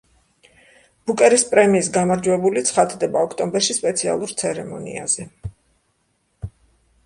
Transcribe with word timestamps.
ბუკერის 1.09 1.45
პრემიის 1.49 1.89
გამარჯვებული 1.97 2.65
ცხადდება 2.71 3.23
ოქტომბერში 3.27 3.77
სპეციალურ 3.81 4.35
ცერემონიაზე. 4.43 5.31